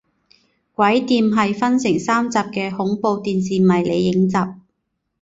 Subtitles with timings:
[0.73, 4.35] 鬼店是分成三集的恐怖电视迷你影集。